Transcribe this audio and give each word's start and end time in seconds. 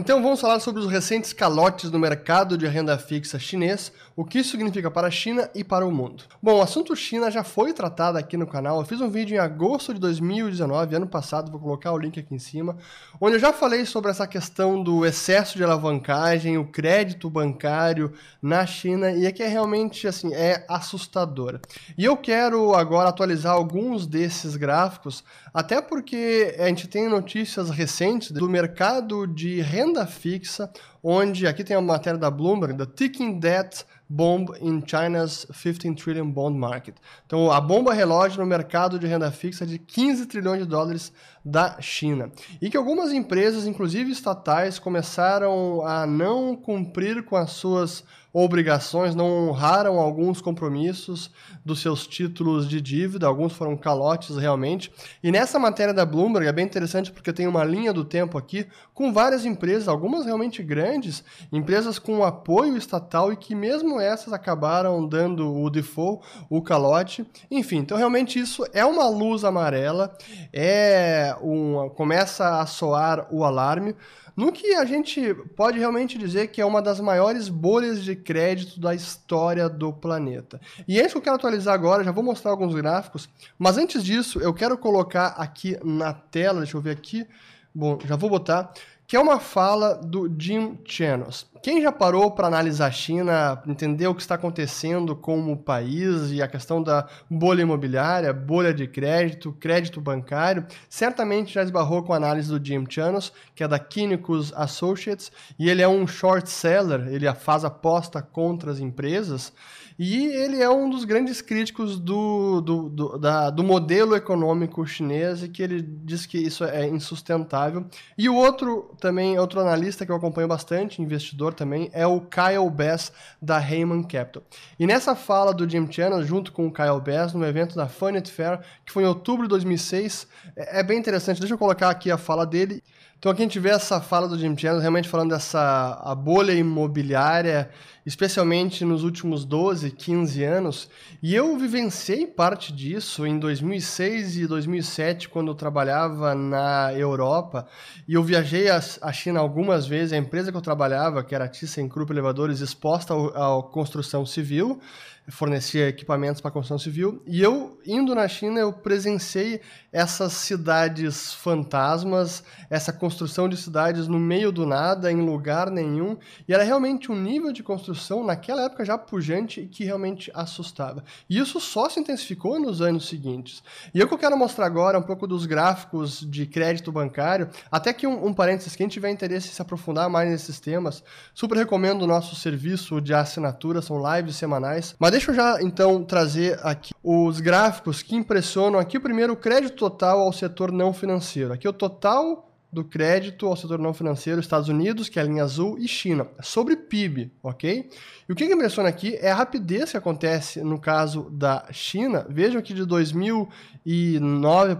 Então 0.00 0.22
vamos 0.22 0.40
falar 0.40 0.60
sobre 0.60 0.80
os 0.80 0.90
recentes 0.90 1.34
calotes 1.34 1.90
no 1.90 1.98
mercado 1.98 2.56
de 2.56 2.66
renda 2.66 2.96
fixa 2.96 3.38
chinês, 3.38 3.92
o 4.16 4.24
que 4.24 4.38
isso 4.38 4.52
significa 4.52 4.90
para 4.90 5.08
a 5.08 5.10
China 5.10 5.50
e 5.54 5.62
para 5.62 5.86
o 5.86 5.92
mundo. 5.92 6.24
Bom, 6.42 6.56
o 6.56 6.62
assunto 6.62 6.96
China 6.96 7.30
já 7.30 7.44
foi 7.44 7.74
tratado 7.74 8.16
aqui 8.16 8.34
no 8.34 8.46
canal. 8.46 8.80
Eu 8.80 8.86
fiz 8.86 8.98
um 9.02 9.10
vídeo 9.10 9.34
em 9.34 9.38
agosto 9.38 9.92
de 9.92 10.00
2019, 10.00 10.96
ano 10.96 11.06
passado, 11.06 11.50
vou 11.50 11.60
colocar 11.60 11.92
o 11.92 11.98
link 11.98 12.18
aqui 12.18 12.34
em 12.34 12.38
cima, 12.38 12.78
onde 13.20 13.36
eu 13.36 13.38
já 13.40 13.52
falei 13.52 13.84
sobre 13.84 14.10
essa 14.10 14.26
questão 14.26 14.82
do 14.82 15.04
excesso 15.04 15.58
de 15.58 15.64
alavancagem, 15.64 16.56
o 16.56 16.64
crédito 16.64 17.28
bancário 17.28 18.14
na 18.40 18.64
China 18.64 19.12
e 19.12 19.26
é 19.26 19.32
que 19.32 19.42
é 19.42 19.48
realmente 19.48 20.08
assim, 20.08 20.32
é 20.32 20.64
assustadora. 20.66 21.60
E 21.98 22.06
eu 22.06 22.16
quero 22.16 22.74
agora 22.74 23.10
atualizar 23.10 23.52
alguns 23.52 24.06
desses 24.06 24.56
gráficos, 24.56 25.22
até 25.52 25.82
porque 25.82 26.56
a 26.58 26.68
gente 26.68 26.88
tem 26.88 27.06
notícias 27.06 27.68
recentes 27.68 28.30
do 28.30 28.48
mercado 28.48 29.26
de 29.26 29.60
renda 29.60 29.89
renda 29.90 30.06
fixa, 30.06 30.70
onde 31.02 31.46
aqui 31.46 31.64
tem 31.64 31.76
a 31.76 31.80
matéria 31.80 32.18
da 32.18 32.30
Bloomberg, 32.30 32.76
The 32.76 32.86
Ticking 32.86 33.40
Debt 33.40 33.84
Bomb 34.08 34.46
in 34.60 34.82
China's 34.86 35.46
15 35.52 35.94
Trillion 35.94 36.30
Bond 36.30 36.56
Market. 36.58 36.96
Então, 37.26 37.50
a 37.50 37.60
bomba 37.60 37.92
relógio 37.92 38.40
no 38.40 38.46
mercado 38.46 38.98
de 38.98 39.06
renda 39.06 39.30
fixa 39.30 39.66
de 39.66 39.78
15 39.78 40.26
trilhões 40.26 40.60
de 40.60 40.66
dólares 40.66 41.12
da 41.44 41.80
China. 41.80 42.30
E 42.60 42.70
que 42.70 42.76
algumas 42.76 43.12
empresas, 43.12 43.66
inclusive 43.66 44.10
estatais, 44.10 44.78
começaram 44.78 45.84
a 45.86 46.06
não 46.06 46.56
cumprir 46.56 47.24
com 47.24 47.36
as 47.36 47.50
suas 47.50 48.04
obrigações, 48.32 49.14
não 49.14 49.48
honraram 49.48 49.98
alguns 49.98 50.40
compromissos 50.40 51.30
dos 51.64 51.80
seus 51.80 52.06
títulos 52.06 52.68
de 52.68 52.80
dívida, 52.80 53.26
alguns 53.26 53.52
foram 53.52 53.76
calotes 53.76 54.36
realmente. 54.36 54.92
E 55.22 55.32
nessa 55.32 55.58
matéria 55.58 55.92
da 55.92 56.06
Bloomberg 56.06 56.46
é 56.46 56.52
bem 56.52 56.64
interessante 56.64 57.10
porque 57.10 57.32
tem 57.32 57.46
uma 57.46 57.64
linha 57.64 57.92
do 57.92 58.04
tempo 58.04 58.38
aqui 58.38 58.66
com 58.94 59.12
várias 59.12 59.44
empresas, 59.44 59.88
algumas 59.88 60.24
realmente 60.24 60.62
grandes, 60.62 61.24
empresas 61.52 61.98
com 61.98 62.22
apoio 62.22 62.76
estatal 62.76 63.32
e 63.32 63.36
que 63.36 63.54
mesmo 63.54 64.00
essas 64.00 64.32
acabaram 64.32 65.06
dando 65.06 65.52
o 65.52 65.68
default, 65.68 66.24
o 66.48 66.62
calote. 66.62 67.26
Enfim, 67.50 67.78
então 67.78 67.96
realmente 67.96 68.38
isso 68.38 68.64
é 68.72 68.84
uma 68.84 69.08
luz 69.08 69.44
amarela, 69.44 70.16
é 70.52 71.34
um, 71.42 71.88
começa 71.90 72.60
a 72.60 72.66
soar 72.66 73.26
o 73.30 73.44
alarme. 73.44 73.96
No 74.36 74.52
que 74.52 74.74
a 74.74 74.84
gente 74.84 75.34
pode 75.56 75.78
realmente 75.78 76.16
dizer 76.16 76.48
que 76.48 76.60
é 76.60 76.64
uma 76.64 76.80
das 76.80 77.00
maiores 77.00 77.48
bolhas 77.48 78.02
de 78.02 78.16
crédito 78.20 78.78
da 78.80 78.94
história 78.94 79.68
do 79.68 79.92
planeta. 79.92 80.60
E 80.86 81.00
é 81.00 81.04
isso 81.04 81.12
que 81.14 81.18
eu 81.18 81.22
quero 81.22 81.36
atualizar 81.36 81.74
agora, 81.74 82.04
já 82.04 82.12
vou 82.12 82.22
mostrar 82.22 82.52
alguns 82.52 82.74
gráficos, 82.74 83.28
mas 83.58 83.76
antes 83.76 84.04
disso 84.04 84.40
eu 84.40 84.54
quero 84.54 84.78
colocar 84.78 85.28
aqui 85.38 85.78
na 85.84 86.12
tela, 86.12 86.60
deixa 86.60 86.76
eu 86.76 86.80
ver 86.80 86.92
aqui, 86.92 87.26
bom, 87.74 87.98
já 88.04 88.16
vou 88.16 88.30
botar, 88.30 88.72
que 89.10 89.16
é 89.16 89.20
uma 89.20 89.40
fala 89.40 89.96
do 89.96 90.32
Jim 90.38 90.78
Chanos. 90.84 91.44
Quem 91.64 91.82
já 91.82 91.90
parou 91.90 92.30
para 92.30 92.46
analisar 92.46 92.86
a 92.86 92.90
China, 92.92 93.60
entender 93.66 94.06
o 94.06 94.14
que 94.14 94.22
está 94.22 94.36
acontecendo 94.36 95.16
com 95.16 95.50
o 95.52 95.56
país 95.56 96.30
e 96.30 96.40
a 96.40 96.46
questão 96.46 96.80
da 96.80 97.08
bolha 97.28 97.62
imobiliária, 97.62 98.32
bolha 98.32 98.72
de 98.72 98.86
crédito, 98.86 99.52
crédito 99.58 100.00
bancário, 100.00 100.64
certamente 100.88 101.52
já 101.52 101.64
esbarrou 101.64 102.04
com 102.04 102.12
a 102.12 102.16
análise 102.16 102.56
do 102.56 102.64
Jim 102.64 102.86
Chanos, 102.88 103.32
que 103.52 103.64
é 103.64 103.68
da 103.68 103.80
Kynicus 103.80 104.52
Associates, 104.54 105.32
e 105.58 105.68
ele 105.68 105.82
é 105.82 105.88
um 105.88 106.06
short 106.06 106.48
seller, 106.48 107.08
ele 107.08 107.30
faz 107.34 107.64
aposta 107.64 108.22
contra 108.22 108.70
as 108.70 108.78
empresas, 108.78 109.52
e 110.02 110.28
ele 110.28 110.62
é 110.62 110.70
um 110.70 110.88
dos 110.88 111.04
grandes 111.04 111.42
críticos 111.42 112.00
do, 112.00 112.62
do, 112.62 112.88
do, 112.88 113.18
da, 113.18 113.50
do 113.50 113.62
modelo 113.62 114.16
econômico 114.16 114.86
chinês 114.86 115.42
e 115.42 115.48
que 115.50 115.62
ele 115.62 115.82
diz 115.82 116.24
que 116.24 116.38
isso 116.38 116.64
é 116.64 116.88
insustentável. 116.88 117.84
E 118.16 118.26
o 118.26 118.34
outro 118.34 118.96
também, 118.98 119.38
outro 119.38 119.60
analista 119.60 120.06
que 120.06 120.10
eu 120.10 120.16
acompanho 120.16 120.48
bastante, 120.48 121.02
investidor 121.02 121.52
também, 121.52 121.90
é 121.92 122.06
o 122.06 122.18
Kyle 122.18 122.70
Bass 122.70 123.12
da 123.42 123.60
Heyman 123.60 124.02
Capital. 124.02 124.42
E 124.78 124.86
nessa 124.86 125.14
fala 125.14 125.52
do 125.52 125.68
Jim 125.68 125.86
Channel, 125.92 126.24
junto 126.24 126.50
com 126.50 126.66
o 126.66 126.72
Kyle 126.72 126.98
Bass, 127.04 127.34
no 127.34 127.44
evento 127.44 127.76
da 127.76 127.86
Funit 127.86 128.32
Fair, 128.32 128.60
que 128.86 128.92
foi 128.92 129.02
em 129.02 129.06
outubro 129.06 129.42
de 129.42 129.50
2006, 129.50 130.26
é, 130.56 130.80
é 130.80 130.82
bem 130.82 130.98
interessante. 130.98 131.40
Deixa 131.40 131.52
eu 131.52 131.58
colocar 131.58 131.90
aqui 131.90 132.10
a 132.10 132.16
fala 132.16 132.46
dele. 132.46 132.82
Então 133.20 133.36
gente 133.36 133.60
vê 133.60 133.68
essa 133.68 134.00
fala 134.00 134.26
do 134.26 134.38
Jim 134.38 134.56
Chandler 134.56 134.80
realmente 134.80 135.06
falando 135.06 135.28
dessa 135.28 136.00
a 136.02 136.14
bolha 136.14 136.52
imobiliária, 136.52 137.68
especialmente 138.06 138.82
nos 138.82 139.04
últimos 139.04 139.44
12, 139.44 139.90
15 139.90 140.42
anos, 140.42 140.88
e 141.22 141.34
eu 141.34 141.54
vivenciei 141.58 142.26
parte 142.26 142.72
disso 142.72 143.26
em 143.26 143.38
2006 143.38 144.38
e 144.38 144.46
2007, 144.46 145.28
quando 145.28 145.48
eu 145.48 145.54
trabalhava 145.54 146.34
na 146.34 146.94
Europa, 146.94 147.66
e 148.08 148.14
eu 148.14 148.24
viajei 148.24 148.70
a 148.70 149.12
China 149.12 149.38
algumas 149.38 149.86
vezes, 149.86 150.14
a 150.14 150.16
empresa 150.16 150.50
que 150.50 150.56
eu 150.56 150.62
trabalhava, 150.62 151.22
que 151.22 151.34
era 151.34 151.44
a 151.44 151.48
ThyssenKrupp 151.48 152.10
Elevadores, 152.10 152.60
exposta 152.60 153.12
à 153.12 153.62
construção 153.70 154.24
civil, 154.24 154.80
fornecia 155.28 155.88
equipamentos 155.88 156.40
para 156.40 156.50
construção 156.50 156.78
civil. 156.78 157.22
E 157.26 157.40
eu, 157.40 157.78
indo 157.86 158.14
na 158.14 158.26
China, 158.26 158.60
eu 158.60 158.72
presenciei 158.72 159.60
essas 159.92 160.32
cidades 160.32 161.32
fantasmas, 161.34 162.42
essa 162.68 162.92
construção 162.92 163.48
de 163.48 163.56
cidades 163.56 164.06
no 164.06 164.18
meio 164.18 164.52
do 164.52 164.66
nada, 164.66 165.10
em 165.10 165.20
lugar 165.20 165.70
nenhum. 165.70 166.16
E 166.48 166.54
era 166.54 166.62
realmente 166.62 167.10
um 167.10 167.16
nível 167.20 167.52
de 167.52 167.62
construção, 167.62 168.24
naquela 168.24 168.64
época 168.64 168.84
já 168.84 168.96
pujante, 168.96 169.68
que 169.70 169.84
realmente 169.84 170.30
assustava. 170.34 171.04
E 171.28 171.38
isso 171.38 171.60
só 171.60 171.88
se 171.88 172.00
intensificou 172.00 172.60
nos 172.60 172.80
anos 172.80 173.08
seguintes. 173.08 173.62
E 173.94 174.02
o 174.02 174.08
que 174.08 174.14
eu 174.14 174.18
quero 174.18 174.36
mostrar 174.36 174.66
agora 174.66 174.98
um 174.98 175.02
pouco 175.02 175.26
dos 175.26 175.46
gráficos 175.46 176.20
de 176.20 176.46
crédito 176.46 176.92
bancário. 176.92 177.48
Até 177.70 177.92
que 177.92 178.06
um, 178.06 178.26
um 178.26 178.34
parênteses, 178.34 178.76
quem 178.76 178.88
tiver 178.88 179.10
interesse 179.10 179.48
em 179.48 179.52
se 179.52 179.62
aprofundar 179.62 180.08
mais 180.08 180.30
nesses 180.30 180.60
temas, 180.60 181.02
super 181.34 181.56
recomendo 181.56 182.02
o 182.02 182.06
nosso 182.06 182.36
serviço 182.36 183.00
de 183.00 183.14
assinatura, 183.14 183.82
são 183.82 184.00
lives 184.14 184.36
semanais. 184.36 184.94
Mas 184.98 185.09
deixa 185.10 185.30
eu 185.30 185.34
já 185.34 185.60
então 185.62 186.04
trazer 186.04 186.58
aqui 186.62 186.92
os 187.02 187.40
gráficos 187.40 188.02
que 188.02 188.14
impressionam 188.14 188.78
aqui. 188.78 188.98
O 188.98 189.00
primeiro, 189.00 189.32
o 189.32 189.36
crédito 189.36 189.76
total 189.76 190.20
ao 190.20 190.32
setor 190.32 190.70
não 190.72 190.92
financeiro. 190.92 191.52
Aqui 191.52 191.66
o 191.66 191.72
total 191.72 192.46
do 192.72 192.84
crédito 192.84 193.46
ao 193.46 193.56
setor 193.56 193.80
não 193.80 193.92
financeiro, 193.92 194.40
Estados 194.40 194.68
Unidos, 194.68 195.08
que 195.08 195.18
é 195.18 195.22
a 195.22 195.24
linha 195.24 195.42
azul, 195.42 195.76
e 195.76 195.88
China, 195.88 196.28
sobre 196.40 196.76
PIB, 196.76 197.32
ok? 197.42 197.90
E 198.28 198.32
o 198.32 198.36
que, 198.36 198.44
impressiona 198.44 198.88
aqui 198.88 199.16
é 199.16 199.30
a 199.30 199.34
rapidez 199.34 199.90
que 199.90 199.96
acontece 199.96 200.62
no 200.62 200.78
caso 200.78 201.28
da 201.30 201.66
China. 201.72 202.24
Vejam 202.28 202.62
que 202.62 202.72
de 202.72 202.84
2009, 202.84 204.76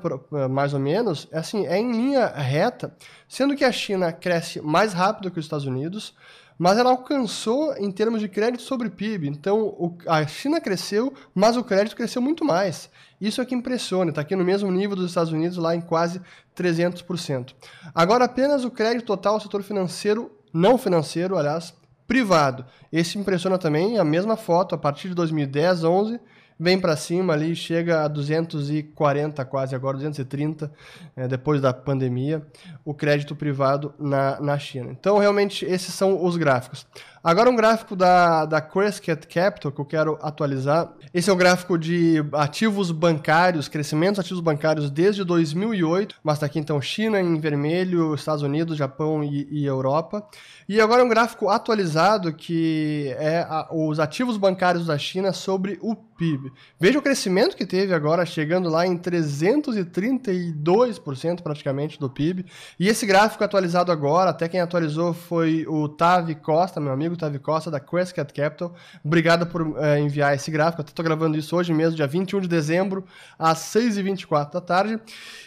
mais 0.48 0.72
ou 0.72 0.78
menos, 0.78 1.26
é 1.32 1.38
assim, 1.38 1.66
é 1.66 1.78
em 1.78 1.90
linha 1.90 2.28
reta, 2.28 2.94
sendo 3.28 3.56
que 3.56 3.64
a 3.64 3.72
China 3.72 4.12
cresce 4.12 4.60
mais 4.60 4.92
rápido 4.92 5.30
que 5.30 5.40
os 5.40 5.44
Estados 5.44 5.66
Unidos, 5.66 6.14
mas 6.60 6.76
ela 6.76 6.90
alcançou 6.90 7.74
em 7.78 7.90
termos 7.90 8.20
de 8.20 8.28
crédito 8.28 8.62
sobre 8.62 8.90
PIB. 8.90 9.28
Então, 9.28 9.60
o, 9.60 9.96
a 10.06 10.26
China 10.26 10.60
cresceu, 10.60 11.10
mas 11.34 11.56
o 11.56 11.64
crédito 11.64 11.96
cresceu 11.96 12.20
muito 12.20 12.44
mais. 12.44 12.90
Isso 13.18 13.40
é 13.40 13.46
que 13.46 13.54
impressiona, 13.54 14.10
está 14.10 14.20
aqui 14.20 14.36
no 14.36 14.44
mesmo 14.44 14.70
nível 14.70 14.94
dos 14.94 15.06
Estados 15.06 15.32
Unidos, 15.32 15.56
lá 15.56 15.74
em 15.74 15.80
quase 15.80 16.20
300%. 16.54 17.54
Agora, 17.94 18.26
apenas 18.26 18.62
o 18.62 18.70
crédito 18.70 19.06
total 19.06 19.34
ao 19.34 19.40
setor 19.40 19.62
financeiro, 19.62 20.30
não 20.52 20.76
financeiro, 20.76 21.38
aliás, 21.38 21.72
privado. 22.06 22.66
Esse 22.92 23.18
impressiona 23.18 23.56
também, 23.56 23.98
a 23.98 24.04
mesma 24.04 24.36
foto, 24.36 24.74
a 24.74 24.78
partir 24.78 25.08
de 25.08 25.14
2010, 25.14 25.82
11, 25.82 26.20
vem 26.60 26.78
para 26.78 26.94
cima 26.94 27.32
ali, 27.32 27.56
chega 27.56 28.04
a 28.04 28.08
240 28.08 29.42
quase, 29.46 29.74
agora 29.74 29.96
230, 29.96 30.70
é, 31.16 31.26
depois 31.26 31.58
da 31.58 31.72
pandemia, 31.72 32.46
o 32.84 32.92
crédito 32.92 33.34
privado 33.34 33.94
na, 33.98 34.38
na 34.38 34.58
China. 34.58 34.90
Então, 34.92 35.16
realmente, 35.16 35.64
esses 35.64 35.94
são 35.94 36.22
os 36.22 36.36
gráficos. 36.36 36.86
Agora 37.22 37.50
um 37.50 37.56
gráfico 37.56 37.94
da, 37.94 38.46
da 38.46 38.62
Crescat 38.62 39.26
Capital 39.26 39.70
que 39.70 39.78
eu 39.78 39.84
quero 39.84 40.18
atualizar. 40.22 40.90
Esse 41.12 41.28
é 41.28 41.32
o 41.32 41.36
gráfico 41.36 41.76
de 41.76 42.24
ativos 42.32 42.90
bancários, 42.90 43.68
crescimentos 43.68 44.18
ativos 44.18 44.40
bancários 44.40 44.90
desde 44.90 45.22
2008, 45.22 46.16
mas 46.24 46.36
está 46.36 46.46
aqui 46.46 46.58
então 46.58 46.80
China 46.80 47.20
em 47.20 47.38
vermelho, 47.38 48.14
Estados 48.14 48.42
Unidos, 48.42 48.78
Japão 48.78 49.22
e, 49.22 49.46
e 49.50 49.66
Europa. 49.66 50.26
E 50.66 50.80
agora 50.80 51.04
um 51.04 51.08
gráfico 51.10 51.50
atualizado 51.50 52.32
que 52.32 53.14
é 53.18 53.40
a, 53.40 53.68
os 53.70 54.00
ativos 54.00 54.38
bancários 54.38 54.86
da 54.86 54.96
China 54.96 55.30
sobre 55.30 55.78
o 55.82 55.94
PIB. 56.20 56.52
Veja 56.78 56.98
o 56.98 57.02
crescimento 57.02 57.56
que 57.56 57.64
teve 57.64 57.94
agora, 57.94 58.26
chegando 58.26 58.68
lá 58.68 58.86
em 58.86 58.94
332% 58.96 61.42
praticamente 61.42 61.98
do 61.98 62.10
PIB. 62.10 62.44
E 62.78 62.88
esse 62.88 63.06
gráfico 63.06 63.42
atualizado 63.42 63.90
agora, 63.90 64.28
até 64.30 64.46
quem 64.46 64.60
atualizou 64.60 65.14
foi 65.14 65.64
o 65.66 65.88
Tavi 65.88 66.34
Costa, 66.34 66.78
meu 66.78 66.92
amigo 66.92 67.09
amigo 67.10 67.16
Tavi 67.16 67.38
Costa, 67.38 67.70
da 67.70 67.80
Crescat 67.80 68.32
Capital. 68.32 68.74
Obrigado 69.04 69.46
por 69.46 69.76
é, 69.78 69.98
enviar 69.98 70.34
esse 70.34 70.50
gráfico. 70.50 70.82
Estou 70.82 71.04
gravando 71.04 71.36
isso 71.36 71.56
hoje 71.56 71.72
mesmo, 71.72 71.96
dia 71.96 72.06
21 72.06 72.40
de 72.40 72.48
dezembro, 72.48 73.04
às 73.38 73.58
6h24 73.58 74.52
da 74.52 74.60
tarde. 74.60 75.00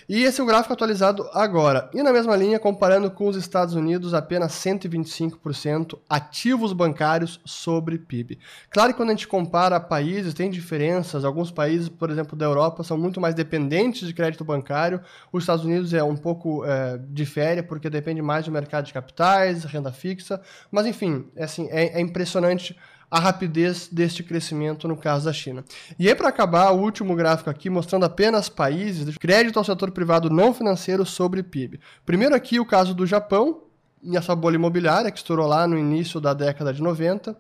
E 0.08 0.24
esse 0.24 0.42
é 0.42 0.44
o 0.44 0.48
gráfico 0.48 0.74
atualizado 0.74 1.30
agora. 1.34 1.90
E 1.94 2.04
na 2.04 2.12
mesma 2.12 2.36
linha, 2.36 2.60
comparando 2.60 3.10
com 3.10 3.28
os 3.28 3.38
Estados 3.38 3.74
Unidos, 3.74 4.14
apenas 4.14 4.52
125% 4.54 5.98
ativos 6.10 6.74
bancários 6.74 7.40
sobre 7.46 7.98
PIB. 7.98 8.38
Claro 8.70 8.92
que 8.92 8.98
quando 8.98 9.10
a 9.10 9.14
gente 9.14 9.28
compara 9.28 9.80
países, 9.80 10.34
tem 10.34 10.50
diferenças. 10.50 11.24
Alguns 11.24 11.52
países, 11.52 11.88
por 11.88 12.10
exemplo, 12.10 12.38
da 12.38 12.46
Europa, 12.46 12.84
são 12.84 12.98
muito 12.98 13.22
mais 13.22 13.34
dependentes 13.34 14.08
de 14.08 14.14
crédito 14.14 14.44
bancário. 14.44 15.00
Os 15.32 15.44
Estados 15.44 15.64
Unidos 15.64 15.94
é 15.94 16.04
um 16.04 16.18
pouco 16.18 16.66
é, 16.66 17.00
difere, 17.10 17.64
porque 17.64 17.90
depende 17.90 18.22
mais 18.22 18.46
do 18.46 18.52
mercado 18.52 18.86
de 18.86 18.94
capitais, 18.94 19.64
renda 19.64 19.92
fixa. 19.92 20.42
Mas, 20.70 20.86
enfim, 20.86 21.26
é, 21.36 21.48
assim, 21.54 21.70
é, 21.72 22.00
é 22.00 22.02
impressionante 22.02 22.76
a 23.10 23.20
rapidez 23.20 23.88
deste 23.92 24.24
crescimento 24.24 24.88
no 24.88 24.98
caso 24.98 25.26
da 25.26 25.34
China. 25.34 25.64
E 26.00 26.08
aí, 26.08 26.16
para 26.16 26.30
acabar, 26.30 26.72
o 26.72 26.82
último 26.82 27.16
gráfico 27.16 27.48
aqui 27.48 27.70
mostrando 27.70 28.06
apenas 28.06 28.50
países 28.50 29.06
de 29.06 29.20
crédito 29.20 29.60
ao 29.60 29.64
setor 29.64 29.92
privado 29.92 30.32
não 30.32 30.52
financeiro 30.52 31.06
sobre 31.06 31.44
PIB. 31.44 31.80
Primeiro 32.06 32.34
aqui 32.34 32.60
o 32.60 32.66
caso 32.66 32.96
do 32.96 33.06
Japão, 33.06 33.62
e 34.02 34.18
essa 34.18 34.36
bolha 34.36 34.56
imobiliária 34.56 35.12
que 35.12 35.18
estourou 35.18 35.48
lá 35.48 35.68
no 35.68 35.78
início 35.78 36.20
da 36.20 36.34
década 36.34 36.74
de 36.74 36.82
90. 36.82 37.38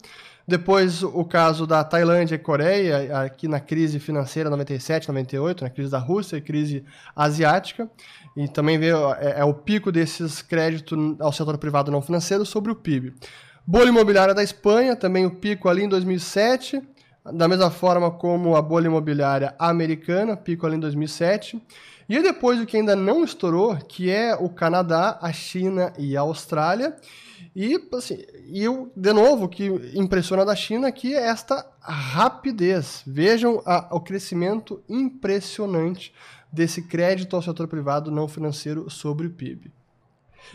Depois 0.48 1.02
o 1.02 1.24
caso 1.26 1.66
da 1.66 1.84
Tailândia 1.84 2.36
e 2.36 2.40
Coreia, 2.40 3.22
aqui 3.22 3.48
na 3.48 3.60
crise 3.60 4.00
financeira 4.00 4.50
97, 4.50 5.08
98, 5.08 5.64
na 5.64 5.70
crise 5.70 5.90
da 5.90 6.00
Rússia 6.00 6.38
e 6.38 6.42
crise 6.42 6.84
asiática. 7.16 7.90
E 8.38 8.48
também 8.48 8.78
veio, 8.78 9.14
é, 9.14 9.40
é 9.40 9.44
o 9.44 9.54
pico 9.54 9.92
desses 9.92 10.42
créditos 10.42 11.20
ao 11.20 11.32
setor 11.32 11.58
privado 11.58 11.92
não 11.92 12.02
financeiro 12.02 12.46
sobre 12.46 12.72
o 12.72 12.76
PIB. 12.76 13.14
Bolha 13.66 13.88
imobiliária 13.88 14.34
da 14.34 14.44
Espanha, 14.44 14.94
também 14.94 15.26
o 15.26 15.32
pico 15.32 15.70
ali 15.70 15.84
em 15.84 15.88
2007, 15.88 16.82
da 17.34 17.48
mesma 17.48 17.72
forma 17.72 18.12
como 18.12 18.58
a 18.58 18.62
bolha 18.62 18.88
imobiliária 18.88 19.56
americana, 19.58 20.36
pico 20.36 20.66
ali 20.66 20.76
em 20.76 20.80
2007. 20.82 21.62
E 22.10 22.22
depois 22.22 22.60
o 22.60 22.66
que 22.66 22.76
ainda 22.76 22.94
não 22.94 23.24
estourou, 23.24 23.78
que 23.78 24.10
é 24.10 24.36
o 24.36 24.50
Canadá, 24.50 25.18
a 25.22 25.32
China 25.32 25.94
e 25.98 26.18
a 26.18 26.22
Austrália. 26.22 26.94
E, 27.56 27.80
assim, 27.94 28.18
e 28.48 28.62
eu, 28.62 28.92
de 28.94 29.14
novo, 29.14 29.46
o 29.46 29.50
que 29.50 29.68
impressiona 29.94 30.44
da 30.44 30.56
China 30.56 30.90
aqui 30.90 31.16
é 31.16 31.28
esta 31.28 31.66
rapidez. 31.80 33.02
Vejam 33.08 33.62
a, 33.66 33.96
o 33.96 34.02
crescimento 34.02 34.84
impressionante 34.90 36.14
desse 36.52 36.82
crédito 36.82 37.34
ao 37.34 37.42
setor 37.42 37.70
privado 37.70 38.12
não 38.12 38.28
financeiro 38.28 38.90
sobre 38.90 39.28
o 39.28 39.32
PIB. 39.32 39.72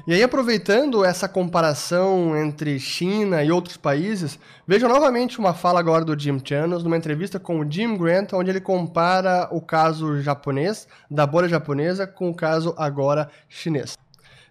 E 0.06 0.14
aí, 0.14 0.23
aproveitando 0.23 1.05
essa 1.05 1.29
comparação 1.29 2.37
entre 2.37 2.79
China 2.79 3.43
e 3.43 3.50
outros 3.50 3.76
países, 3.76 4.38
vejam 4.67 4.88
novamente 4.88 5.38
uma 5.38 5.52
fala 5.52 5.81
agora 5.81 6.05
do 6.05 6.19
Jim 6.19 6.40
Chanos, 6.43 6.85
numa 6.85 6.96
entrevista 6.96 7.38
com 7.40 7.61
o 7.61 7.70
Jim 7.70 7.96
Grant, 7.96 8.32
onde 8.32 8.50
ele 8.50 8.61
compara 8.61 9.49
o 9.50 9.61
caso 9.61 10.20
japonês, 10.20 10.87
da 11.11 11.26
bolha 11.26 11.49
japonesa, 11.49 12.06
com 12.06 12.31
o 12.31 12.35
caso 12.35 12.75
agora 12.79 13.29
chinês. 13.49 13.96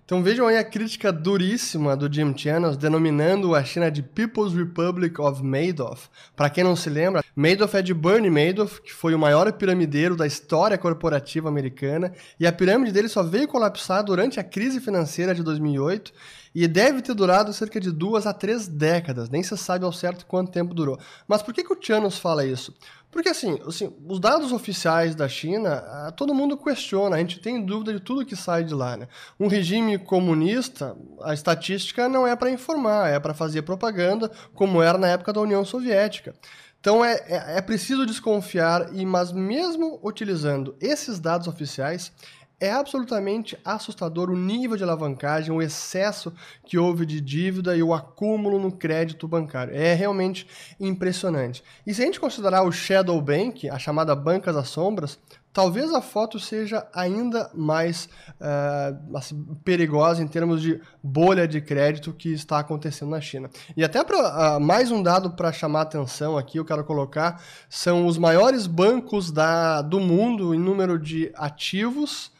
Então 0.07 0.23
vejam 0.23 0.47
aí 0.47 0.57
a 0.57 0.63
crítica 0.63 1.11
duríssima 1.11 1.93
do 1.93 2.09
Jim 2.09 2.33
Chanos, 2.33 2.77
denominando 2.77 3.53
a 3.53 3.61
China 3.61 3.91
de 3.91 4.01
People's 4.01 4.53
Republic 4.53 5.19
of 5.19 5.43
Madoff. 5.43 6.07
Para 6.33 6.49
quem 6.49 6.63
não 6.63 6.77
se 6.77 6.89
lembra, 6.89 7.21
Madoff 7.35 7.75
é 7.75 7.81
de 7.81 7.93
Bernie 7.93 8.29
Madoff, 8.29 8.81
que 8.81 8.93
foi 8.93 9.13
o 9.13 9.19
maior 9.19 9.51
piramideiro 9.51 10.15
da 10.15 10.25
história 10.25 10.77
corporativa 10.77 11.49
americana, 11.49 12.13
e 12.39 12.47
a 12.47 12.53
pirâmide 12.53 12.93
dele 12.93 13.09
só 13.09 13.21
veio 13.21 13.49
colapsar 13.49 14.01
durante 14.01 14.39
a 14.39 14.45
crise 14.45 14.79
financeira 14.79 15.35
de 15.35 15.43
2008 15.43 16.13
e 16.55 16.65
deve 16.69 17.01
ter 17.01 17.13
durado 17.13 17.51
cerca 17.51 17.77
de 17.77 17.91
duas 17.91 18.25
a 18.25 18.33
três 18.33 18.65
décadas, 18.65 19.29
nem 19.29 19.43
se 19.43 19.57
sabe 19.57 19.83
ao 19.83 19.91
certo 19.91 20.25
quanto 20.25 20.53
tempo 20.53 20.73
durou. 20.73 20.97
Mas 21.27 21.41
por 21.43 21.53
que, 21.53 21.65
que 21.65 21.73
o 21.73 21.77
Chanos 21.79 22.17
fala 22.17 22.45
isso? 22.45 22.73
Porque 23.17 23.29
assim, 23.29 23.59
assim, 23.65 23.91
os 24.07 24.19
dados 24.19 24.51
oficiais 24.51 25.15
da 25.15 25.27
China, 25.27 25.83
ah, 25.87 26.13
todo 26.15 26.35
mundo 26.35 26.55
questiona, 26.55 27.15
a 27.15 27.19
gente 27.19 27.39
tem 27.39 27.65
dúvida 27.65 27.91
de 27.91 27.99
tudo 27.99 28.23
que 28.23 28.35
sai 28.35 28.63
de 28.63 28.75
lá. 28.75 28.95
Né? 28.95 29.07
Um 29.39 29.47
regime 29.47 29.97
comunista, 29.97 30.95
a 31.23 31.33
estatística 31.33 32.07
não 32.07 32.27
é 32.27 32.35
para 32.35 32.51
informar, 32.51 33.09
é 33.09 33.19
para 33.19 33.33
fazer 33.33 33.63
propaganda, 33.63 34.29
como 34.53 34.83
era 34.83 34.99
na 34.99 35.07
época 35.07 35.33
da 35.33 35.41
União 35.41 35.65
Soviética. 35.65 36.35
Então 36.79 37.03
é, 37.03 37.15
é, 37.27 37.57
é 37.57 37.61
preciso 37.61 38.05
desconfiar, 38.05 38.93
e 38.93 39.03
mas 39.03 39.31
mesmo 39.31 39.99
utilizando 40.03 40.75
esses 40.79 41.19
dados 41.19 41.47
oficiais, 41.47 42.11
é 42.59 42.71
absolutamente 42.71 43.57
assustador 43.63 44.31
o 44.31 44.35
nível 44.35 44.75
de 44.75 44.83
alavancagem, 44.83 45.51
o 45.51 45.61
excesso 45.61 46.33
que 46.65 46.77
houve 46.77 47.05
de 47.05 47.21
dívida 47.21 47.77
e 47.77 47.83
o 47.83 47.93
acúmulo 47.93 48.59
no 48.59 48.71
crédito 48.71 49.27
bancário. 49.27 49.75
É 49.75 49.93
realmente 49.93 50.47
impressionante. 50.79 51.63
E 51.85 51.93
se 51.93 52.01
a 52.01 52.05
gente 52.05 52.19
considerar 52.19 52.63
o 52.63 52.71
Shadow 52.71 53.21
Bank, 53.21 53.69
a 53.69 53.77
chamada 53.77 54.15
banca 54.15 54.51
das 54.51 54.69
sombras, 54.69 55.19
talvez 55.53 55.93
a 55.93 56.01
foto 56.01 56.39
seja 56.39 56.87
ainda 56.93 57.51
mais 57.53 58.09
uh, 58.41 59.55
perigosa 59.63 60.23
em 60.23 60.27
termos 60.27 60.59
de 60.59 60.81
bolha 61.01 61.47
de 61.47 61.61
crédito 61.61 62.11
que 62.11 62.33
está 62.33 62.57
acontecendo 62.57 63.11
na 63.11 63.21
China. 63.21 63.51
E 63.75 63.83
até 63.83 64.03
para 64.03 64.57
uh, 64.57 64.59
mais 64.59 64.89
um 64.89 65.03
dado 65.03 65.31
para 65.31 65.51
chamar 65.51 65.81
atenção 65.81 66.35
aqui, 66.35 66.57
eu 66.57 66.65
quero 66.65 66.83
colocar, 66.83 67.39
são 67.69 68.07
os 68.07 68.17
maiores 68.17 68.65
bancos 68.65 69.31
da, 69.31 69.83
do 69.83 69.99
mundo 69.99 70.55
em 70.55 70.59
número 70.59 70.97
de 70.97 71.31
ativos 71.35 72.35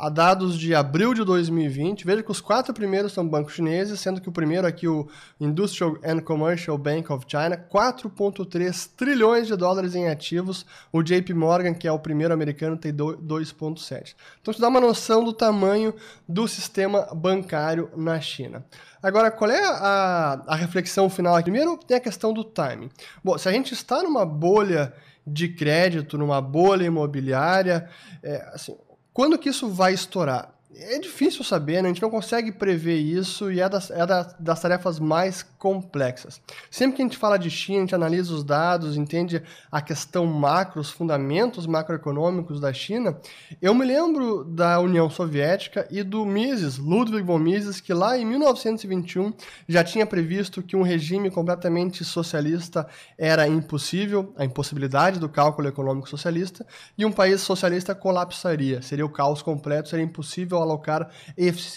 a 0.00 0.08
dados 0.08 0.58
de 0.58 0.74
abril 0.74 1.12
de 1.12 1.22
2020, 1.22 2.06
veja 2.06 2.22
que 2.22 2.30
os 2.30 2.40
quatro 2.40 2.72
primeiros 2.72 3.12
são 3.12 3.28
bancos 3.28 3.52
chineses, 3.52 4.00
sendo 4.00 4.18
que 4.18 4.30
o 4.30 4.32
primeiro 4.32 4.66
aqui, 4.66 4.88
o 4.88 5.06
Industrial 5.38 5.94
and 6.02 6.20
Commercial 6.20 6.78
Bank 6.78 7.12
of 7.12 7.26
China, 7.28 7.58
4,3 7.70 8.90
trilhões 8.96 9.46
de 9.46 9.54
dólares 9.54 9.94
em 9.94 10.08
ativos. 10.08 10.64
O 10.90 11.02
JP 11.02 11.34
Morgan, 11.34 11.74
que 11.74 11.86
é 11.86 11.92
o 11.92 11.98
primeiro 11.98 12.32
americano, 12.32 12.78
tem 12.78 12.94
2,7. 12.94 14.14
Então, 14.40 14.52
isso 14.52 14.60
dá 14.60 14.68
uma 14.68 14.80
noção 14.80 15.22
do 15.22 15.34
tamanho 15.34 15.94
do 16.26 16.48
sistema 16.48 17.06
bancário 17.14 17.90
na 17.94 18.18
China. 18.22 18.64
Agora, 19.02 19.30
qual 19.30 19.50
é 19.50 19.62
a, 19.62 20.42
a 20.46 20.56
reflexão 20.56 21.10
final 21.10 21.34
aqui? 21.34 21.50
Primeiro, 21.50 21.76
tem 21.76 21.98
a 21.98 22.00
questão 22.00 22.32
do 22.32 22.42
timing. 22.42 22.88
Bom, 23.22 23.36
se 23.36 23.46
a 23.50 23.52
gente 23.52 23.74
está 23.74 24.02
numa 24.02 24.24
bolha 24.24 24.94
de 25.26 25.48
crédito, 25.48 26.16
numa 26.16 26.40
bolha 26.40 26.84
imobiliária, 26.84 27.86
é, 28.22 28.50
assim, 28.54 28.74
quando 29.12 29.38
que 29.38 29.48
isso 29.48 29.68
vai 29.68 29.92
estourar? 29.92 30.54
É 30.72 31.00
difícil 31.00 31.42
saber, 31.42 31.82
né? 31.82 31.88
a 31.88 31.92
gente 31.92 32.00
não 32.00 32.10
consegue 32.10 32.52
prever 32.52 32.96
isso 32.96 33.50
e 33.50 33.60
é, 33.60 33.68
das, 33.68 33.90
é 33.90 34.06
das, 34.06 34.60
tarefas 34.60 35.00
mais 35.00 35.42
complexas. 35.42 36.40
Sempre 36.70 36.96
que 36.96 37.02
a 37.02 37.04
gente 37.06 37.18
fala 37.18 37.36
de 37.36 37.50
China, 37.50 37.78
a 37.78 37.80
gente 37.80 37.94
analisa 37.94 38.32
os 38.32 38.44
dados, 38.44 38.96
entende 38.96 39.42
a 39.70 39.82
questão 39.82 40.24
macro, 40.26 40.80
os 40.80 40.88
fundamentos 40.88 41.66
macroeconômicos 41.66 42.60
da 42.60 42.72
China. 42.72 43.18
Eu 43.60 43.74
me 43.74 43.84
lembro 43.84 44.44
da 44.44 44.78
União 44.78 45.10
Soviética 45.10 45.88
e 45.90 46.04
do 46.04 46.24
Mises, 46.24 46.78
Ludwig 46.78 47.26
von 47.26 47.38
Mises, 47.38 47.80
que 47.80 47.92
lá 47.92 48.16
em 48.16 48.24
1921 48.24 49.32
já 49.68 49.82
tinha 49.82 50.06
previsto 50.06 50.62
que 50.62 50.76
um 50.76 50.82
regime 50.82 51.32
completamente 51.32 52.04
socialista 52.04 52.86
era 53.18 53.46
impossível, 53.48 54.32
a 54.36 54.44
impossibilidade 54.44 55.18
do 55.18 55.28
cálculo 55.28 55.66
econômico 55.66 56.08
socialista, 56.08 56.64
e 56.96 57.04
um 57.04 57.10
país 57.10 57.40
socialista 57.40 57.92
colapsaria, 57.92 58.80
seria 58.82 59.04
o 59.04 59.10
caos 59.10 59.42
completo, 59.42 59.88
seria 59.88 60.04
impossível 60.04 60.59
alocar 60.62 61.10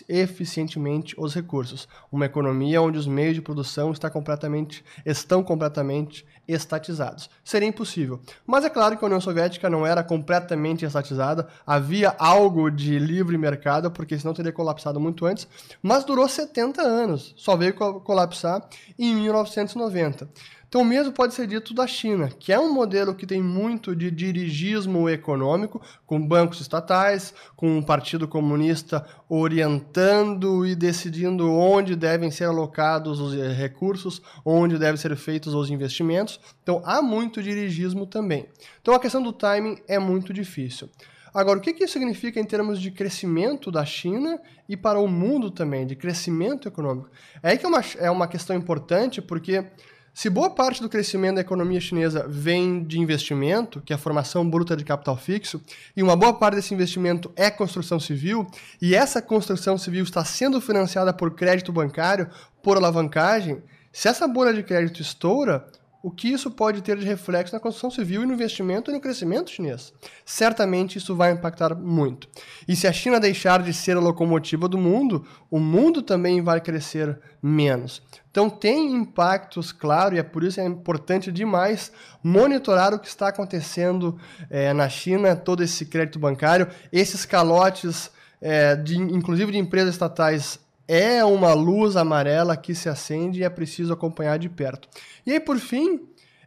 eficientemente 0.08 1.16
os 1.18 1.34
recursos. 1.34 1.88
Uma 2.12 2.26
economia 2.26 2.82
onde 2.82 2.98
os 2.98 3.08
meios 3.08 3.36
de 3.36 3.42
produção 3.42 3.92
está 3.92 4.10
completamente, 4.10 4.84
estão 5.06 5.44
completamente 5.44 6.26
estatizados. 6.48 7.30
Seria 7.44 7.68
impossível. 7.68 8.20
Mas 8.46 8.66
é 8.66 8.70
claro 8.70 8.98
que 8.98 9.04
a 9.04 9.08
União 9.08 9.22
Soviética 9.22 9.70
não 9.70 9.86
era 9.86 10.04
completamente 10.04 10.86
estatizada, 10.86 11.48
havia 11.66 12.16
algo 12.18 12.70
de 12.70 13.00
livre 13.00 13.38
mercado, 13.38 13.90
porque 13.92 14.18
senão 14.18 14.34
teria 14.34 14.52
colapsado 14.52 15.00
muito 15.00 15.26
antes, 15.26 15.48
mas 15.82 16.04
durou 16.04 16.28
70 16.28 16.82
anos, 16.82 17.34
só 17.38 17.56
veio 17.56 17.74
colapsar 17.74 18.68
em 18.98 19.16
1990. 19.16 20.28
Então, 20.74 20.82
o 20.82 20.86
mesmo 20.86 21.14
pode 21.14 21.36
ser 21.36 21.46
dito 21.46 21.72
da 21.72 21.86
China, 21.86 22.30
que 22.40 22.52
é 22.52 22.60
um 22.60 22.74
modelo 22.74 23.14
que 23.14 23.28
tem 23.28 23.44
muito 23.44 23.96
de 23.96 24.10
dirigismo 24.10 25.08
econômico, 25.08 25.80
com 26.04 26.20
bancos 26.20 26.62
estatais, 26.62 27.32
com 27.56 27.78
um 27.78 27.84
partido 27.84 28.28
comunista 28.28 29.06
orientando 29.30 30.66
e 30.66 30.74
decidindo 30.74 31.48
onde 31.48 31.96
devem 31.96 32.32
ser 32.32 32.46
alocados 32.46 33.20
os 33.20 33.36
recursos, 33.56 34.20
onde 34.44 34.80
devem 34.80 34.98
ser 34.98 35.16
feitos 35.16 35.54
os 35.54 35.70
investimentos. 35.70 36.40
Então, 36.64 36.82
há 36.84 37.04
muito 37.04 37.44
dirigismo 37.44 38.08
também. 38.08 38.48
Então, 38.82 38.96
a 38.96 39.00
questão 39.00 39.22
do 39.22 39.32
timing 39.32 39.78
é 39.88 40.00
muito 40.00 40.34
difícil. 40.34 40.90
Agora, 41.32 41.60
o 41.60 41.62
que, 41.62 41.84
isso 41.84 41.94
significa 41.94 42.40
em 42.40 42.46
termos 42.46 42.82
de 42.82 42.90
crescimento 42.90 43.72
da 43.72 43.86
China 43.86 44.40
e 44.68 44.76
para 44.76 45.00
o 45.00 45.08
mundo 45.08 45.52
também, 45.52 45.86
de 45.86 45.96
crescimento 45.96 46.68
econômico? 46.68 47.12
É 47.44 47.56
que 47.58 47.66
é 47.66 47.70
uma, 47.70 47.82
é 48.00 48.10
uma 48.10 48.28
questão 48.28 48.56
importante, 48.56 49.22
porque 49.22 49.66
se 50.14 50.30
boa 50.30 50.50
parte 50.50 50.82
do 50.82 50.88
crescimento 50.88 51.36
da 51.36 51.42
economia 51.42 51.82
chinesa 51.82 52.28
vem 52.28 52.84
de 52.84 53.00
investimento, 53.00 53.82
que 53.82 53.92
é 53.92 53.96
a 53.96 54.00
formação 54.00 54.48
bruta 54.48 54.78
de 54.78 54.84
capital 54.84 55.18
fixo, 55.18 55.60
e 55.98 56.04
uma 56.04 56.16
boa 56.16 56.34
parte 56.34 56.56
desse 56.56 56.74
investimento 56.74 57.32
é 57.36 57.50
construção 57.50 58.00
civil, 58.00 58.46
e 58.80 58.94
essa 58.94 59.22
construção 59.22 59.78
civil 59.78 60.04
está 60.04 60.24
sendo 60.24 60.62
financiada 60.62 61.12
por 61.12 61.32
crédito 61.32 61.74
bancário, 61.74 62.30
por 62.62 62.78
alavancagem, 62.78 63.62
Se 63.96 64.08
essa 64.08 64.28
bolha 64.28 64.52
de 64.52 64.64
crédito 64.64 65.04
estoura, 65.04 65.68
o 66.04 66.12
que 66.12 66.28
isso 66.28 66.52
pode 66.52 66.82
ter 66.82 66.98
de 66.98 67.06
reflexo 67.06 67.56
na 67.56 67.62
construção 67.62 67.90
civil 67.90 68.24
e 68.24 68.26
no 68.26 68.34
investimento 68.34 68.92
e 68.92 68.94
no 68.94 69.00
crescimento 69.00 69.50
chinês. 69.50 69.94
Certamente 70.26 70.98
isso 70.98 71.16
vai 71.16 71.32
impactar 71.32 71.74
muito. 71.74 72.28
E 72.68 72.76
se 72.76 72.86
a 72.86 72.92
China 72.92 73.22
deixar 73.22 73.64
de 73.64 73.74
ser 73.74 73.96
a 73.96 74.02
locomotiva 74.02 74.68
do 74.68 74.78
mundo, 74.78 75.26
o 75.50 75.58
mundo 75.58 76.02
também 76.02 76.42
vai 76.42 76.60
crescer 76.60 77.18
menos. 77.42 78.02
Então 78.30 78.50
tem 78.50 78.94
impactos, 78.94 79.72
claro, 79.72 80.14
e 80.14 80.20
é 80.20 80.24
por 80.24 80.44
isso 80.44 80.56
que 80.56 80.62
é 80.62 80.66
importante 80.66 81.32
demais 81.32 81.90
monitorar 82.22 82.94
o 82.94 83.00
que 83.00 83.08
está 83.08 83.30
acontecendo 83.30 84.20
é, 84.50 84.74
na 84.74 84.90
China, 84.90 85.38
todo 85.38 85.64
esse 85.64 85.86
crédito 85.86 86.20
bancário, 86.20 86.68
esses 86.92 87.26
calotes, 87.26 88.12
é, 88.42 88.76
de, 88.76 88.98
inclusive 88.98 89.54
de 89.54 89.58
empresas 89.58 89.96
estatais 89.96 90.60
é 90.88 91.24
uma 91.24 91.54
luz 91.54 91.96
amarela 91.96 92.58
que 92.58 92.76
se 92.76 92.90
acende 92.90 93.40
e 93.40 93.44
é 93.44 93.50
preciso 93.50 93.94
acompanhar 93.94 94.38
de 94.38 94.50
perto. 94.50 94.88
E 95.26 95.32
aí, 95.32 95.40
por 95.40 95.58
fim, 95.58 96.02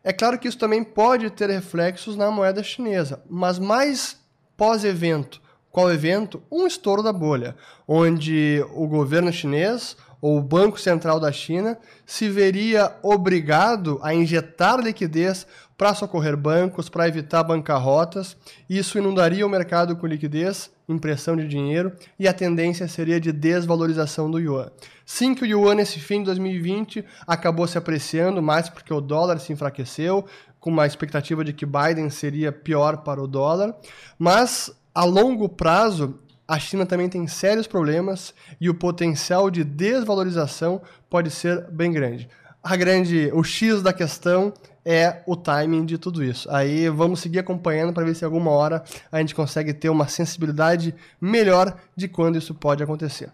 é 0.04 0.12
claro 0.12 0.38
que 0.38 0.46
isso 0.48 0.58
também 0.58 0.84
pode 0.84 1.30
ter 1.30 1.50
reflexos 1.50 2.16
na 2.16 2.30
moeda 2.30 2.62
chinesa, 2.62 3.22
mas 3.28 3.58
mais 3.58 4.18
pós-evento. 4.56 5.40
Qual 5.70 5.92
evento? 5.92 6.42
Um 6.50 6.66
estouro 6.66 7.02
da 7.02 7.12
bolha, 7.12 7.54
onde 7.86 8.64
o 8.72 8.86
governo 8.86 9.32
chinês 9.32 9.96
ou 10.20 10.38
o 10.38 10.42
Banco 10.42 10.78
Central 10.78 11.20
da 11.20 11.30
China 11.30 11.78
se 12.04 12.28
veria 12.28 12.96
obrigado 13.02 13.98
a 14.02 14.14
injetar 14.14 14.80
liquidez 14.80 15.46
para 15.76 15.94
socorrer 15.94 16.36
bancos, 16.36 16.88
para 16.88 17.06
evitar 17.06 17.42
bancarrotas. 17.42 18.36
Isso 18.68 18.98
inundaria 18.98 19.46
o 19.46 19.50
mercado 19.50 19.94
com 19.96 20.06
liquidez, 20.06 20.70
impressão 20.88 21.36
de 21.36 21.46
dinheiro 21.46 21.92
e 22.18 22.26
a 22.26 22.32
tendência 22.32 22.88
seria 22.88 23.20
de 23.20 23.32
desvalorização 23.32 24.30
do 24.30 24.38
yuan. 24.38 24.70
Sim 25.04 25.34
que 25.34 25.44
o 25.44 25.46
yuan 25.46 25.74
nesse 25.74 26.00
fim 26.00 26.20
de 26.20 26.26
2020 26.26 27.04
acabou 27.26 27.66
se 27.66 27.76
apreciando 27.76 28.42
mais 28.42 28.68
porque 28.68 28.92
o 28.92 29.00
dólar 29.00 29.38
se 29.38 29.52
enfraqueceu, 29.52 30.24
com 30.58 30.70
uma 30.70 30.86
expectativa 30.86 31.44
de 31.44 31.52
que 31.52 31.64
Biden 31.64 32.10
seria 32.10 32.50
pior 32.50 32.98
para 32.98 33.22
o 33.22 33.28
dólar, 33.28 33.76
mas 34.18 34.72
a 34.92 35.04
longo 35.04 35.48
prazo 35.48 36.18
a 36.48 36.58
China 36.58 36.86
também 36.86 37.08
tem 37.08 37.26
sérios 37.26 37.66
problemas 37.66 38.32
e 38.60 38.70
o 38.70 38.74
potencial 38.74 39.50
de 39.50 39.64
desvalorização 39.64 40.80
pode 41.10 41.30
ser 41.30 41.68
bem 41.70 41.92
grande. 41.92 42.28
A 42.62 42.76
grande, 42.76 43.30
o 43.32 43.42
X 43.42 43.82
da 43.82 43.92
questão 43.92 44.52
é 44.84 45.22
o 45.26 45.36
timing 45.36 45.84
de 45.84 45.98
tudo 45.98 46.22
isso. 46.22 46.48
Aí 46.50 46.88
vamos 46.88 47.20
seguir 47.20 47.40
acompanhando 47.40 47.92
para 47.92 48.04
ver 48.04 48.14
se 48.14 48.24
alguma 48.24 48.50
hora 48.50 48.84
a 49.10 49.18
gente 49.18 49.34
consegue 49.34 49.74
ter 49.74 49.88
uma 49.88 50.06
sensibilidade 50.06 50.94
melhor 51.20 51.76
de 51.96 52.06
quando 52.06 52.38
isso 52.38 52.54
pode 52.54 52.82
acontecer. 52.82 53.30